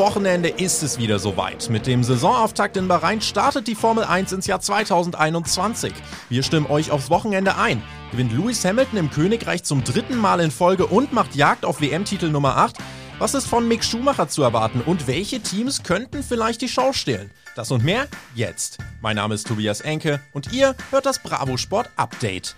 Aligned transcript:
Wochenende 0.00 0.48
ist 0.48 0.82
es 0.82 0.96
wieder 0.96 1.18
soweit. 1.18 1.68
Mit 1.68 1.86
dem 1.86 2.02
Saisonauftakt 2.02 2.78
in 2.78 2.88
Bahrain 2.88 3.20
startet 3.20 3.68
die 3.68 3.74
Formel 3.74 4.02
1 4.02 4.32
ins 4.32 4.46
Jahr 4.46 4.58
2021. 4.58 5.92
Wir 6.30 6.42
stimmen 6.42 6.64
euch 6.70 6.90
aufs 6.90 7.10
Wochenende 7.10 7.58
ein. 7.58 7.82
Gewinnt 8.10 8.32
Lewis 8.32 8.64
Hamilton 8.64 8.98
im 8.98 9.10
Königreich 9.10 9.62
zum 9.62 9.84
dritten 9.84 10.16
Mal 10.16 10.40
in 10.40 10.50
Folge 10.50 10.86
und 10.86 11.12
macht 11.12 11.34
Jagd 11.36 11.66
auf 11.66 11.82
WM-Titel 11.82 12.30
Nummer 12.30 12.56
8? 12.56 12.78
Was 13.18 13.34
ist 13.34 13.46
von 13.46 13.68
Mick 13.68 13.84
Schumacher 13.84 14.26
zu 14.26 14.42
erwarten 14.42 14.80
und 14.80 15.06
welche 15.06 15.40
Teams 15.40 15.82
könnten 15.82 16.22
vielleicht 16.22 16.62
die 16.62 16.70
Show 16.70 16.94
stehlen? 16.94 17.30
Das 17.54 17.70
und 17.70 17.84
mehr 17.84 18.08
jetzt. 18.34 18.78
Mein 19.02 19.16
Name 19.16 19.34
ist 19.34 19.48
Tobias 19.48 19.82
Enke 19.82 20.22
und 20.32 20.50
ihr 20.50 20.76
hört 20.90 21.04
das 21.04 21.18
Bravo 21.18 21.58
Sport 21.58 21.90
Update. 21.96 22.56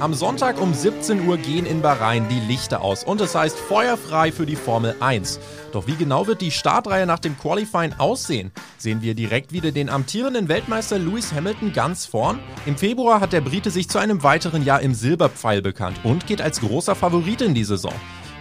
Am 0.00 0.14
Sonntag 0.14 0.60
um 0.60 0.74
17 0.74 1.26
Uhr 1.26 1.38
gehen 1.38 1.66
in 1.66 1.82
Bahrain 1.82 2.28
die 2.28 2.38
Lichter 2.38 2.82
aus 2.82 3.02
und 3.02 3.20
es 3.20 3.34
heißt 3.34 3.58
feuerfrei 3.58 4.30
für 4.30 4.46
die 4.46 4.54
Formel 4.54 4.94
1. 5.00 5.40
Doch 5.72 5.88
wie 5.88 5.96
genau 5.96 6.28
wird 6.28 6.40
die 6.40 6.52
Startreihe 6.52 7.04
nach 7.04 7.18
dem 7.18 7.36
Qualifying 7.36 7.94
aussehen? 7.98 8.52
Sehen 8.76 9.02
wir 9.02 9.14
direkt 9.14 9.52
wieder 9.52 9.72
den 9.72 9.88
amtierenden 9.88 10.46
Weltmeister 10.46 11.00
Lewis 11.00 11.32
Hamilton 11.32 11.72
ganz 11.72 12.06
vorn? 12.06 12.38
Im 12.64 12.76
Februar 12.76 13.20
hat 13.20 13.32
der 13.32 13.40
Brite 13.40 13.72
sich 13.72 13.88
zu 13.88 13.98
einem 13.98 14.22
weiteren 14.22 14.64
Jahr 14.64 14.82
im 14.82 14.94
Silberpfeil 14.94 15.62
bekannt 15.62 15.98
und 16.04 16.28
geht 16.28 16.40
als 16.40 16.60
großer 16.60 16.94
Favorit 16.94 17.40
in 17.40 17.54
die 17.54 17.64
Saison. 17.64 17.94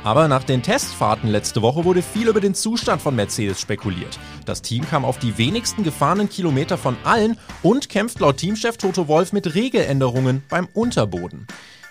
Aber 0.04 0.28
nach 0.28 0.44
den 0.44 0.62
Testfahrten 0.62 1.30
letzte 1.30 1.62
Woche 1.62 1.84
wurde 1.84 2.02
viel 2.02 2.28
über 2.28 2.40
den 2.40 2.56
Zustand 2.56 3.02
von 3.02 3.16
Mercedes 3.16 3.59
spekuliert. 3.59 4.20
Das 4.45 4.62
Team 4.62 4.88
kam 4.88 5.04
auf 5.04 5.20
die 5.20 5.38
wenigsten 5.38 5.84
gefahrenen 5.84 6.30
Kilometer 6.30 6.78
von 6.78 6.95
allen 7.04 7.38
und 7.64 7.89
kämpft 7.89 8.20
laut 8.20 8.38
Teamchef 8.38 8.78
Toto 8.78 9.08
Wolf 9.08 9.34
mit 9.34 9.56
Regeländerungen 9.56 10.44
beim 10.50 10.67
Unterboden. 10.73 11.48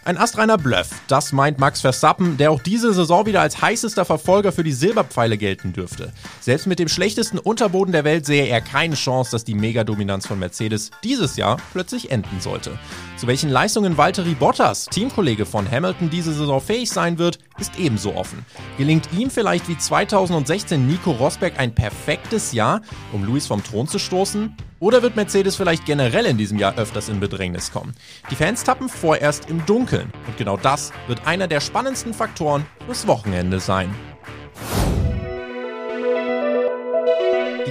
Ein 0.06 0.18
astreiner 0.18 0.56
Bluff, 0.56 0.90
das 1.08 1.32
meint 1.32 1.58
Max 1.58 1.80
Verstappen, 1.80 2.36
der 2.36 2.52
auch 2.52 2.62
diese 2.62 2.94
Saison 2.94 3.26
wieder 3.26 3.40
als 3.40 3.60
heißester 3.60 4.04
Verfolger 4.04 4.52
für 4.52 4.62
die 4.62 4.70
Silberpfeile 4.70 5.36
gelten 5.36 5.72
dürfte. 5.72 6.12
Selbst 6.40 6.68
mit 6.68 6.78
dem 6.78 6.86
schlechtesten 6.86 7.40
Unterboden 7.40 7.90
der 7.90 8.04
Welt 8.04 8.24
sehe 8.24 8.46
er 8.46 8.60
keine 8.60 8.94
Chance, 8.94 9.32
dass 9.32 9.42
die 9.42 9.56
Megadominanz 9.56 10.24
von 10.24 10.38
Mercedes 10.38 10.92
dieses 11.02 11.36
Jahr 11.36 11.56
plötzlich 11.72 12.12
enden 12.12 12.40
sollte. 12.40 12.78
Zu 13.16 13.26
welchen 13.26 13.50
Leistungen 13.50 13.96
Valtteri 13.96 14.34
Bottas, 14.34 14.84
Teamkollege 14.84 15.44
von 15.44 15.68
Hamilton, 15.68 16.08
diese 16.08 16.32
Saison 16.32 16.60
fähig 16.60 16.88
sein 16.88 17.18
wird, 17.18 17.40
ist 17.58 17.76
ebenso 17.76 18.14
offen. 18.14 18.46
Gelingt 18.78 19.08
ihm 19.12 19.28
vielleicht 19.28 19.68
wie 19.68 19.76
2016 19.76 20.86
Nico 20.86 21.10
Rosberg 21.10 21.58
ein 21.58 21.74
perfektes 21.74 22.52
Jahr, 22.52 22.80
um 23.12 23.24
Luis 23.24 23.48
vom 23.48 23.64
Thron 23.64 23.88
zu 23.88 23.98
stoßen? 23.98 24.54
Oder 24.78 25.02
wird 25.02 25.16
Mercedes 25.16 25.56
vielleicht 25.56 25.86
generell 25.86 26.26
in 26.26 26.36
diesem 26.36 26.58
Jahr 26.58 26.76
öfters 26.76 27.08
in 27.08 27.18
Bedrängnis 27.18 27.72
kommen? 27.72 27.94
Die 28.30 28.34
Fans 28.34 28.62
tappen 28.62 28.90
vorerst 28.90 29.48
im 29.48 29.64
Dunkeln. 29.64 30.12
Und 30.26 30.36
genau 30.36 30.58
das 30.58 30.92
wird 31.06 31.26
einer 31.26 31.48
der 31.48 31.60
spannendsten 31.60 32.12
Faktoren 32.12 32.66
fürs 32.84 33.06
Wochenende 33.06 33.58
sein. 33.58 33.94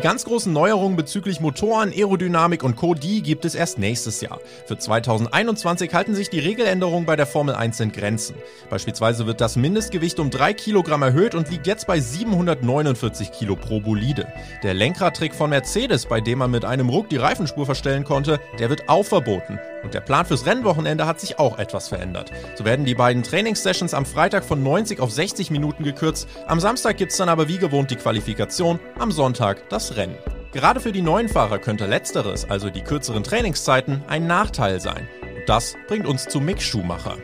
Ganz 0.06 0.24
großen 0.24 0.54
Neuerungen 0.54 0.96
bezüglich 0.96 1.40
Motoren, 1.40 1.92
Aerodynamik 1.92 2.62
und 2.62 2.76
Co. 2.76 2.94
die 2.94 3.24
gibt 3.24 3.44
es 3.44 3.56
erst 3.56 3.80
nächstes 3.80 4.22
Jahr. 4.22 4.40
Für 4.68 4.78
2021 4.78 5.92
halten 5.96 6.14
sich 6.14 6.30
die 6.30 6.38
Regeländerungen 6.38 7.08
bei 7.08 7.16
der 7.16 7.26
Formel 7.26 7.56
1 7.56 7.80
in 7.80 7.92
Grenzen. 7.92 8.36
Beispielsweise 8.70 9.26
wird 9.26 9.42
das 9.42 9.56
Mindestgewicht 9.56 10.20
um 10.20 10.30
3 10.30 10.54
Kilogramm 10.54 11.02
erhöht 11.02 11.34
und 11.34 11.50
liegt 11.50 11.66
jetzt 11.66 11.88
bei 11.88 12.00
749 12.00 13.32
Kilo 13.32 13.56
pro 13.56 13.80
Bolide. 13.80 14.28
Der 14.62 14.76
Lenkradtrick 14.76 15.34
von 15.34 15.50
Mercedes, 15.50 16.06
bei 16.06 16.22
dem 16.22 16.38
man 16.38 16.52
mit 16.52 16.66
einem 16.66 16.90
Ruck 16.90 17.10
die 17.10 17.18
Reifenspur 17.18 17.66
verstellen 17.66 18.04
konnte, 18.04 18.40
der 18.60 18.70
wird 18.70 18.88
auch 18.88 19.06
verboten. 19.06 19.58
Und 19.86 19.94
der 19.94 20.02
Plan 20.02 20.26
fürs 20.26 20.48
Rennwochenende 20.48 21.06
hat 21.06 21.20
sich 21.20 21.38
auch 21.38 21.60
etwas 21.60 21.90
verändert. 21.90 22.32
So 22.56 22.66
werden 22.66 22.86
die 22.86 22.96
beiden 22.96 23.22
Trainingssessions 23.22 23.94
am 23.94 24.08
Freitag 24.08 24.44
von 24.44 24.64
90 24.64 25.00
auf 25.00 25.12
60 25.12 25.52
Minuten 25.52 25.84
gekürzt. 25.84 26.28
Am 26.48 26.60
Samstag 26.60 26.98
gibt 26.98 27.12
es 27.12 27.20
dann 27.20 27.30
aber 27.30 27.48
wie 27.48 27.60
gewohnt 27.60 27.92
die 27.92 27.96
Qualifikation, 27.96 28.80
am 28.98 29.12
Sonntag 29.12 29.70
das 29.70 29.96
Rennen. 29.96 30.18
Gerade 30.54 30.80
für 30.80 30.92
die 30.92 31.04
neuen 31.04 31.30
Fahrer 31.30 31.60
könnte 31.60 31.86
letzteres, 31.86 32.50
also 32.50 32.72
die 32.72 32.82
kürzeren 32.82 33.24
Trainingszeiten, 33.24 34.04
ein 34.08 34.26
Nachteil 34.26 34.82
sein. 34.82 35.08
Und 35.22 35.48
das 35.48 35.76
bringt 35.88 36.08
uns 36.08 36.28
zu 36.28 36.42
Mick 36.42 36.64
Schumacher. 36.64 37.18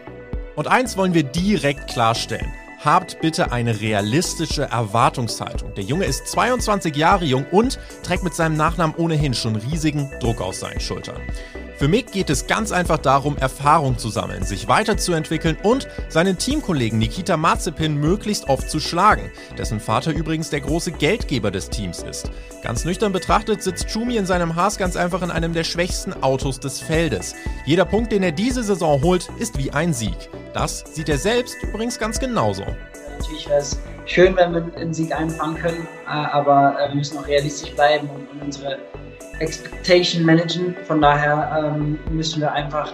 Und 0.56 0.68
eins 0.68 0.98
wollen 0.98 1.16
wir 1.16 1.24
direkt 1.24 1.90
klarstellen. 1.90 2.54
Habt 2.86 3.22
bitte 3.22 3.52
eine 3.52 3.82
realistische 3.82 4.64
Erwartungshaltung. 4.64 5.74
Der 5.74 5.84
Junge 5.84 6.06
ist 6.06 6.28
22 6.28 6.96
Jahre 6.96 7.26
jung 7.26 7.46
und 7.50 7.80
trägt 8.04 8.24
mit 8.24 8.36
seinem 8.36 8.56
Nachnamen 8.56 8.96
ohnehin 8.98 9.34
schon 9.34 9.56
riesigen 9.56 10.12
Druck 10.20 10.42
aus 10.42 10.60
seinen 10.60 10.80
Schultern. 10.80 11.22
Für 11.82 11.88
Mick 11.88 12.12
geht 12.12 12.30
es 12.30 12.46
ganz 12.46 12.72
einfach 12.72 13.00
darum, 13.00 13.38
Erfahrung 13.38 13.98
zu 13.98 14.10
sammeln, 14.10 14.44
sich 14.44 14.68
weiterzuentwickeln 14.68 15.58
und 15.64 15.88
seinen 16.10 16.38
Teamkollegen 16.38 17.00
Nikita 17.00 17.38
Mazepin 17.38 17.96
möglichst 17.96 18.50
oft 18.50 18.70
zu 18.70 18.80
schlagen, 18.80 19.32
dessen 19.58 19.80
Vater 19.80 20.12
übrigens 20.12 20.52
der 20.52 20.62
große 20.62 20.92
Geldgeber 20.92 21.50
des 21.50 21.72
Teams 21.72 22.04
ist. 22.04 22.30
Ganz 22.62 22.86
nüchtern 22.86 23.14
betrachtet 23.14 23.64
sitzt 23.64 23.90
Schumi 23.90 24.18
in 24.18 24.28
seinem 24.28 24.56
Haas 24.56 24.78
ganz 24.78 24.96
einfach 24.96 25.24
in 25.24 25.32
einem 25.32 25.54
der 25.54 25.64
schwächsten 25.64 26.14
Autos 26.22 26.60
des 26.60 26.80
Feldes. 26.80 27.34
Jeder 27.66 27.86
Punkt, 27.86 28.12
den 28.12 28.22
er 28.22 28.32
diese 28.32 28.62
Saison 28.62 29.02
holt, 29.02 29.30
ist 29.40 29.58
wie 29.58 29.72
ein 29.72 29.92
Sieg. 29.92 30.30
Das 30.54 30.84
sieht 30.94 31.10
er 31.10 31.18
selbst 31.18 31.58
übrigens 31.64 31.98
ganz 31.98 32.20
genauso. 32.20 32.62
Natürlich 33.18 33.50
wäre 33.50 33.60
es 33.60 33.80
schön, 34.06 34.36
wenn 34.36 34.54
wir 34.54 34.72
einen 34.78 34.94
Sieg 34.94 35.12
einfahren 35.14 35.56
können, 35.56 35.88
äh, 36.06 36.10
aber 36.10 36.76
äh, 36.80 36.90
wir 36.90 36.96
müssen 36.98 37.18
auch 37.18 37.26
realistisch 37.26 37.72
bleiben 37.72 38.08
und 38.08 38.40
unsere 38.40 38.78
Expectation 39.42 40.24
managen. 40.24 40.76
Von 40.88 41.02
daher 41.02 41.76
ähm, 41.76 42.00
müssen 42.10 42.42
wir 42.42 42.52
einfach 42.52 42.94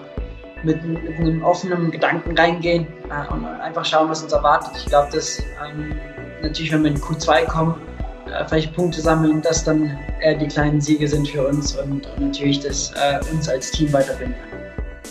mit, 0.63 0.83
mit, 0.83 1.19
einem 1.19 1.43
offenen 1.43 1.91
Gedanken 1.91 2.37
reingehen 2.37 2.87
äh, 3.09 3.33
und 3.33 3.45
einfach 3.45 3.85
schauen, 3.85 4.09
was 4.09 4.23
uns 4.23 4.33
erwartet. 4.33 4.71
Ich 4.77 4.85
glaube, 4.85 5.09
dass 5.11 5.39
ähm, 5.39 5.95
natürlich, 6.41 6.71
wenn 6.71 6.83
wir 6.83 6.91
in 6.91 6.97
Q2 6.97 7.45
kommen, 7.45 7.75
äh, 8.27 8.45
vielleicht 8.47 8.73
Punkte 8.73 9.01
sammeln, 9.01 9.41
dass 9.41 9.63
dann 9.63 9.97
eher 10.21 10.35
die 10.35 10.47
kleinen 10.47 10.81
Siege 10.81 11.07
sind 11.07 11.27
für 11.27 11.47
uns 11.47 11.75
und, 11.75 12.07
und 12.07 12.19
natürlich 12.19 12.59
das 12.59 12.91
äh, 12.93 13.19
uns 13.31 13.47
als 13.47 13.71
Team 13.71 13.91
weiterbringen 13.93 14.35
kann. 14.51 14.57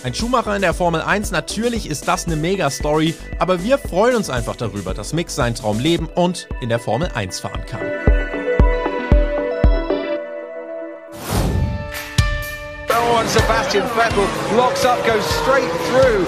Ein 0.04 0.14
Schuhmacher 0.14 0.54
in 0.54 0.62
der 0.62 0.74
Formel 0.74 1.00
1, 1.00 1.30
natürlich 1.30 1.88
ist 1.88 2.06
das 2.06 2.26
eine 2.26 2.36
Mega-Story, 2.36 3.14
aber 3.38 3.64
wir 3.64 3.78
freuen 3.78 4.16
uns 4.16 4.30
einfach 4.30 4.54
darüber, 4.54 4.94
dass 4.94 5.12
Mick 5.12 5.30
seinen 5.30 5.54
Traum 5.54 5.80
leben 5.80 6.08
und 6.14 6.48
in 6.60 6.68
der 6.68 6.78
Formel 6.78 7.08
1 7.14 7.40
fahren 7.40 7.64
kann. 7.66 7.95
Sebastian 13.28 13.82
Vettel 13.88 14.56
locks 14.56 14.84
up, 14.84 15.04
goes 15.04 15.24
straight 15.42 15.70
through 15.88 16.24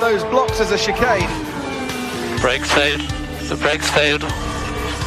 those 0.00 0.22
blocks 0.24 0.60
as 0.60 0.70
a 0.70 0.78
chicane. 0.78 1.28
Brakes 2.40 2.70
failed. 2.72 3.00
The 3.48 3.56
brakes 3.56 3.90
failed. 3.90 4.22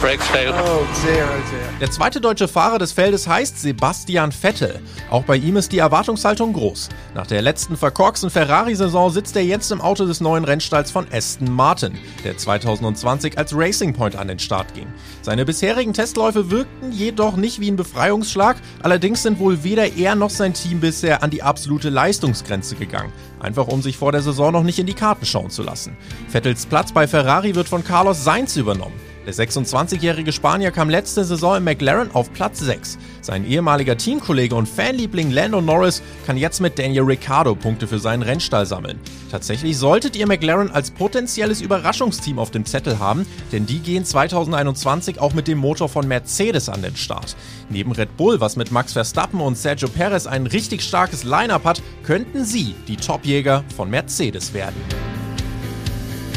Brakes 0.02 0.28
failed. 0.28 0.54
Oh 0.54 0.86
dear, 1.06 1.28
oh 1.28 1.42
dear. 1.52 1.80
Der 1.80 1.92
zweite 1.92 2.22
deutsche 2.22 2.48
Fahrer 2.48 2.80
des 2.80 2.92
Feldes 2.92 3.28
heißt 3.28 3.62
Sebastian 3.62 4.32
Vettel. 4.32 4.80
Auch 5.10 5.24
bei 5.24 5.36
ihm 5.36 5.58
ist 5.58 5.72
die 5.72 5.80
Erwartungshaltung 5.80 6.54
groß. 6.54 6.90
Nach 7.14 7.28
der 7.28 7.42
letzten 7.42 7.78
verkorksten 7.78 8.30
Ferrari-Saison 8.30 9.10
sitzt 9.10 9.36
er 9.36 9.44
jetzt 9.44 9.72
im 9.72 9.82
Auto 9.82 10.06
des 10.06 10.22
neuen 10.22 10.44
Rennstalls 10.44 10.92
von 10.92 11.08
Aston 11.12 11.52
Martin, 11.52 11.98
der 12.24 12.38
2020 12.38 13.38
als 13.38 13.56
Racing 13.56 13.94
Point 13.94 14.16
an 14.16 14.28
den 14.28 14.40
Start 14.40 14.74
ging. 14.74 14.88
Seine 15.22 15.46
bisherigen 15.46 15.94
Testläufe 15.94 16.50
wirkten 16.52 16.92
jedoch 16.92 17.36
nicht 17.36 17.60
wie 17.60 17.70
ein 17.70 17.76
Befreiungsschlag, 17.76 18.58
allerdings 18.82 19.24
sind 19.24 19.40
wohl 19.40 19.64
weder 19.64 19.96
er 19.98 20.16
noch 20.16 20.30
sein 20.30 20.54
Team 20.54 20.80
bisher 20.80 21.24
an 21.24 21.30
die 21.30 21.44
absolute 21.44 21.90
Leistungsgrenze 21.90 22.76
gegangen. 22.76 23.12
Einfach 23.40 23.68
um 23.68 23.82
sich 23.82 23.98
vor 23.98 24.12
der 24.12 24.22
Saison 24.22 24.52
noch 24.52 24.64
nicht 24.64 24.80
in 24.80 24.88
die 24.88 24.94
Karten 24.94 25.26
schauen 25.26 25.50
zu 25.50 25.64
lassen. 25.64 25.98
Vettels 26.30 26.66
Platz 26.66 26.92
bei 26.92 27.08
Ferrari 27.08 27.56
wird 27.56 27.68
von 27.68 27.84
Carlos 27.84 28.24
Sainz 28.24 28.56
übernommen. 28.56 29.00
Der 29.26 29.34
26-jährige 29.34 30.32
Spanier 30.32 30.70
kam 30.70 30.88
letzte 30.88 31.24
Saison 31.24 31.58
im 31.58 31.64
McLaren 31.64 32.12
auf 32.14 32.32
Platz 32.32 32.60
6. 32.60 33.00
Sein 33.22 33.44
ehemaliger 33.44 33.98
Teamkollege 33.98 34.54
und 34.54 34.70
Fanliebling 34.70 35.32
Lando 35.32 35.62
Norris 35.62 36.04
kann 36.28 36.38
jetzt 36.38 36.62
mit 36.62 36.78
Daniel 36.78 37.04
Ricciardo 37.04 37.56
Punkte 37.56 37.88
für 37.88 37.98
seinen 37.98 38.22
Rennstall 38.22 38.68
sammeln. 38.68 39.00
Tatsächlich 39.32 39.78
solltet 39.78 40.16
ihr 40.16 40.28
McLaren 40.28 40.70
als 40.70 40.92
potenzielles 40.92 41.62
Überraschungsteam 41.62 42.38
auf 42.38 42.52
dem 42.52 42.66
Zettel 42.66 43.00
haben, 43.00 43.26
denn 43.52 43.66
die 43.66 43.80
gehen 43.80 44.06
2021 44.06 45.20
auch 45.20 45.34
mit 45.34 45.48
dem 45.48 45.58
Motor 45.58 45.90
von 45.90 46.08
Mercedes 46.08 46.70
an 46.70 46.84
den 46.84 46.96
Start. 46.96 47.36
Neben 47.70 47.94
Red 47.94 48.18
Bull, 48.18 48.40
was 48.40 48.58
mit 48.58 48.72
Max 48.72 48.94
Verstappen 48.94 49.42
und 49.42 49.58
Sergio 49.58 49.88
Perez 49.88 50.28
ein 50.28 50.46
richtig 50.46 50.84
starkes 50.84 51.24
Line-up 51.24 51.64
hat, 51.64 51.82
könnten 52.04 52.46
sie 52.46 52.76
die 52.88 52.98
Topjäger 52.98 53.64
von 53.76 53.90
Mercedes 53.90 54.54
werden. 54.54 55.15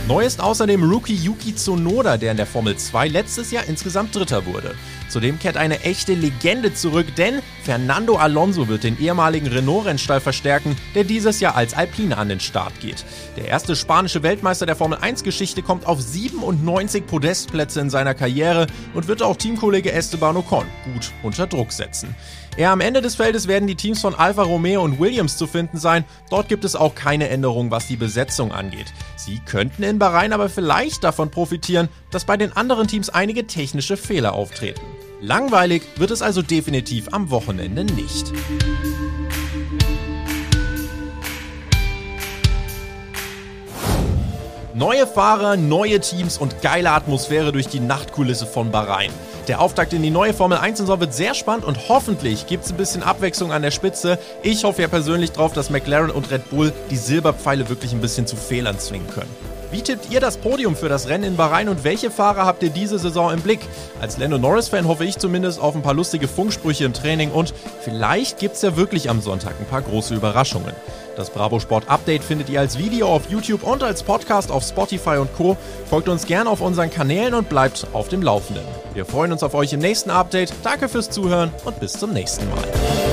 Neu 0.08 0.24
ist 0.24 0.40
außerdem 0.40 0.90
Rookie 0.90 1.14
Yuki 1.14 1.54
Tsunoda, 1.54 2.16
der 2.16 2.30
in 2.30 2.38
der 2.38 2.46
Formel 2.46 2.74
2 2.74 3.08
letztes 3.08 3.50
Jahr 3.50 3.64
insgesamt 3.66 4.16
Dritter 4.16 4.46
wurde. 4.46 4.74
Zudem 5.10 5.38
kehrt 5.38 5.58
eine 5.58 5.82
echte 5.82 6.14
Legende 6.14 6.72
zurück, 6.72 7.14
denn 7.16 7.42
Fernando 7.62 8.16
Alonso 8.16 8.68
wird 8.68 8.84
den 8.84 8.98
ehemaligen 8.98 9.48
Renault-Rennstall 9.48 10.20
verstärken, 10.20 10.78
der 10.94 11.04
dieses 11.04 11.40
Jahr 11.40 11.56
als 11.56 11.74
Alpine 11.74 12.16
an 12.16 12.30
den 12.30 12.40
Start 12.40 12.80
geht. 12.80 13.04
Der 13.36 13.48
erste 13.48 13.76
spanische 13.76 14.22
Weltmeister 14.22 14.64
der 14.64 14.76
Formel 14.76 14.96
1-Geschichte 14.96 15.60
kommt 15.60 15.86
auf 15.86 16.00
97 16.00 17.06
Podestplätze 17.06 17.80
in 17.80 17.90
seiner 17.90 18.14
Karriere 18.14 18.66
und 18.94 19.08
wird 19.08 19.22
auch 19.22 19.36
Teamkollege 19.36 19.92
Esteban 19.92 20.38
Ocon 20.38 20.64
gut 20.90 21.12
unter 21.22 21.46
Druck 21.46 21.70
setzen. 21.70 22.14
Eher 22.58 22.72
am 22.72 22.80
Ende 22.80 23.00
des 23.00 23.14
Feldes 23.14 23.46
werden 23.46 23.68
die 23.68 23.76
Teams 23.76 24.00
von 24.00 24.16
Alfa 24.16 24.42
Romeo 24.42 24.82
und 24.82 24.98
Williams 24.98 25.36
zu 25.36 25.46
finden 25.46 25.78
sein. 25.78 26.04
Dort 26.28 26.48
gibt 26.48 26.64
es 26.64 26.74
auch 26.74 26.96
keine 26.96 27.28
Änderung, 27.28 27.70
was 27.70 27.86
die 27.86 27.94
Besetzung 27.94 28.50
angeht. 28.50 28.92
Sie 29.14 29.38
könnten 29.38 29.84
in 29.84 30.00
Bahrain 30.00 30.32
aber 30.32 30.48
vielleicht 30.48 31.04
davon 31.04 31.30
profitieren, 31.30 31.88
dass 32.10 32.24
bei 32.24 32.36
den 32.36 32.52
anderen 32.56 32.88
Teams 32.88 33.10
einige 33.10 33.46
technische 33.46 33.96
Fehler 33.96 34.32
auftreten. 34.32 34.80
Langweilig 35.20 35.82
wird 35.98 36.10
es 36.10 36.20
also 36.20 36.42
definitiv 36.42 37.12
am 37.12 37.30
Wochenende 37.30 37.84
nicht. 37.84 38.32
Neue 44.74 45.06
Fahrer, 45.06 45.56
neue 45.56 46.00
Teams 46.00 46.38
und 46.38 46.60
geile 46.60 46.90
Atmosphäre 46.90 47.52
durch 47.52 47.68
die 47.68 47.78
Nachtkulisse 47.78 48.46
von 48.46 48.72
Bahrain. 48.72 49.12
Der 49.48 49.62
Auftakt 49.62 49.94
in 49.94 50.02
die 50.02 50.10
neue 50.10 50.34
Formel 50.34 50.58
1-Saison 50.58 51.00
wird 51.00 51.14
sehr 51.14 51.32
spannend 51.32 51.64
und 51.64 51.88
hoffentlich 51.88 52.46
gibt 52.46 52.66
es 52.66 52.70
ein 52.70 52.76
bisschen 52.76 53.02
Abwechslung 53.02 53.50
an 53.50 53.62
der 53.62 53.70
Spitze. 53.70 54.18
Ich 54.42 54.64
hoffe 54.64 54.82
ja 54.82 54.88
persönlich 54.88 55.32
drauf, 55.32 55.54
dass 55.54 55.70
McLaren 55.70 56.10
und 56.10 56.30
Red 56.30 56.50
Bull 56.50 56.70
die 56.90 56.96
Silberpfeile 56.96 57.70
wirklich 57.70 57.94
ein 57.94 58.02
bisschen 58.02 58.26
zu 58.26 58.36
Fehlern 58.36 58.78
zwingen 58.78 59.08
können. 59.08 59.57
Wie 59.70 59.82
tippt 59.82 60.10
ihr 60.10 60.20
das 60.20 60.38
Podium 60.38 60.76
für 60.76 60.88
das 60.88 61.08
Rennen 61.08 61.24
in 61.24 61.36
Bahrain 61.36 61.68
und 61.68 61.84
welche 61.84 62.10
Fahrer 62.10 62.46
habt 62.46 62.62
ihr 62.62 62.70
diese 62.70 62.98
Saison 62.98 63.32
im 63.32 63.40
Blick? 63.40 63.60
Als 64.00 64.16
Lando 64.16 64.38
Norris-Fan 64.38 64.88
hoffe 64.88 65.04
ich 65.04 65.18
zumindest 65.18 65.60
auf 65.60 65.74
ein 65.74 65.82
paar 65.82 65.94
lustige 65.94 66.26
Funksprüche 66.26 66.84
im 66.84 66.94
Training 66.94 67.30
und 67.30 67.52
vielleicht 67.82 68.38
gibt 68.38 68.56
es 68.56 68.62
ja 68.62 68.76
wirklich 68.76 69.10
am 69.10 69.20
Sonntag 69.20 69.54
ein 69.60 69.66
paar 69.66 69.82
große 69.82 70.14
Überraschungen. 70.14 70.72
Das 71.16 71.30
Bravo 71.30 71.58
Sport 71.58 71.88
Update 71.88 72.22
findet 72.22 72.48
ihr 72.48 72.60
als 72.60 72.78
Video 72.78 73.08
auf 73.08 73.28
YouTube 73.28 73.64
und 73.64 73.82
als 73.82 74.04
Podcast 74.04 74.50
auf 74.50 74.62
Spotify 74.62 75.16
und 75.18 75.34
Co. 75.36 75.56
Folgt 75.90 76.08
uns 76.08 76.26
gerne 76.26 76.48
auf 76.48 76.60
unseren 76.60 76.90
Kanälen 76.90 77.34
und 77.34 77.48
bleibt 77.48 77.88
auf 77.92 78.08
dem 78.08 78.22
Laufenden. 78.22 78.64
Wir 78.94 79.04
freuen 79.04 79.32
uns 79.32 79.42
auf 79.42 79.54
euch 79.54 79.72
im 79.72 79.80
nächsten 79.80 80.10
Update. 80.10 80.52
Danke 80.62 80.88
fürs 80.88 81.10
Zuhören 81.10 81.50
und 81.64 81.80
bis 81.80 81.92
zum 81.92 82.12
nächsten 82.12 82.48
Mal. 82.48 83.07